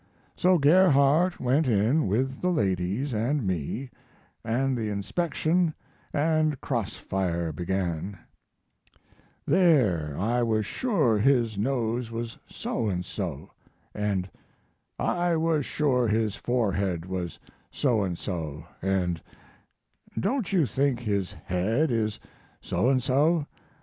So 0.35 0.57
Gerhardt 0.57 1.39
went 1.39 1.67
in 1.67 2.07
with 2.07 2.41
the 2.41 2.49
ladies 2.49 3.13
and 3.13 3.45
me, 3.45 3.91
and 4.43 4.75
the 4.75 4.89
inspection 4.89 5.75
and 6.11 6.59
cross 6.59 6.95
fire 6.95 7.51
began: 7.51 8.17
"There, 9.45 10.15
I 10.17 10.41
was 10.41 10.65
sure 10.65 11.19
his 11.19 11.55
nose 11.55 12.09
was 12.09 12.39
so 12.47 12.89
and 12.89 13.05
so," 13.05 13.51
and, 13.93 14.27
"I 14.97 15.35
was 15.37 15.67
sure 15.67 16.07
his 16.07 16.33
forehead 16.35 17.05
was 17.05 17.37
so 17.69 18.03
and 18.03 18.17
so," 18.17 18.65
and, 18.81 19.21
"Don't 20.19 20.51
you 20.51 20.65
think 20.65 21.01
his 21.01 21.33
head 21.45 21.91
is 21.91 22.19
so 22.59 22.89
and 22.89 23.03
so?" 23.03 23.45